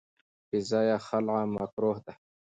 بې 0.49 0.59
ځایه 0.69 0.97
خلع 1.07 1.41
مکروه 1.53 1.97
ده. 2.05 2.13